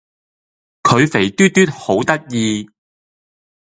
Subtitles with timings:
[0.81, 2.67] 佢肥嘟嘟好得意